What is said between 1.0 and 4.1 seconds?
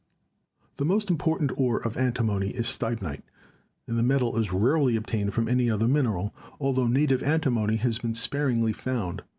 important ore of antimony is Stibnite, and the